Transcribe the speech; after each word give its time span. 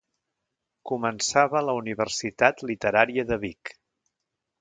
Començava 0.91 1.61
la 1.67 1.75
Universitat 1.81 2.65
Literària 2.71 3.27
de 3.33 3.39
Vic. 3.45 3.73